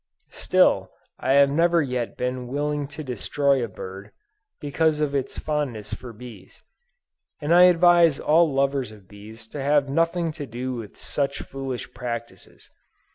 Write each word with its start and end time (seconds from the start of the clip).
Still, 0.31 0.89
I 1.19 1.33
have 1.33 1.51
never 1.51 1.79
yet 1.79 2.17
been 2.17 2.47
willing 2.47 2.87
to 2.87 3.03
destroy 3.03 3.63
a 3.63 3.67
bird, 3.67 4.09
because 4.59 4.99
of 4.99 5.13
its 5.13 5.37
fondness 5.37 5.93
for 5.93 6.11
bees; 6.11 6.63
and 7.39 7.53
I 7.53 7.65
advise 7.65 8.19
all 8.19 8.51
lovers 8.51 8.91
of 8.91 9.07
bees 9.07 9.47
to 9.49 9.61
have 9.61 9.89
nothing 9.89 10.31
to 10.31 10.47
do 10.47 10.73
with 10.73 10.97
such 10.97 11.43
foolish 11.43 11.93
practices. 11.93 12.67